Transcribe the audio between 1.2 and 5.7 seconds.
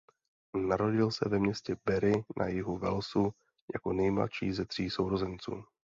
ve městě Barry na jihu Walesu jako nejmladší ze tří sourozenců.